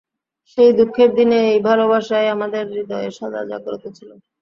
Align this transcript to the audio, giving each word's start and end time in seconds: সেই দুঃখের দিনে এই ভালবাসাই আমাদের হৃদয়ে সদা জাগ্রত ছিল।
সেই 0.49 0.71
দুঃখের 0.77 1.09
দিনে 1.17 1.37
এই 1.49 1.59
ভালবাসাই 1.67 2.27
আমাদের 2.35 2.63
হৃদয়ে 2.73 3.09
সদা 3.17 3.41
জাগ্রত 3.49 3.83
ছিল। 3.97 4.09